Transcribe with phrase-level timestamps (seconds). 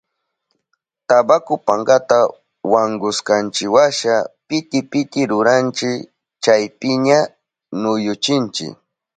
[1.09, 2.19] Tabaku pankata
[2.71, 4.13] wankushkanchiwasha
[4.47, 5.91] piti piti ruranchi,
[6.43, 7.19] chaypiña
[7.81, 8.65] ñuyuchinchi.